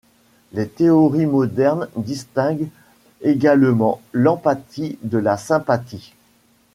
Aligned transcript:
Les 0.53 0.67
théories 0.67 1.27
modernes 1.27 1.87
distinguent 1.95 2.69
également 3.21 4.01
l'empathie 4.13 4.97
de 5.03 5.19
la 5.19 5.37
sympathie. 5.37 6.13